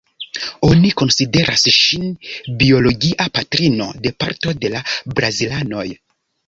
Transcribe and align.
Oni 0.67 0.89
konsideras 1.01 1.65
ŝin 1.75 2.09
biologia 2.65 3.31
patrino 3.37 3.91
de 4.07 4.17
parto 4.25 4.59
de 4.65 4.75
la 4.77 4.85
brazilanoj. 5.21 5.89